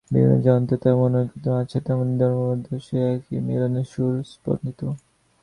[0.11, 4.81] বিভিন্ন যন্ত্রে যেমন ঐক্যতান আছে, তেমনি ধর্মগুলির মধ্যেও সেই একই মিলনের সুর স্পন্দিত।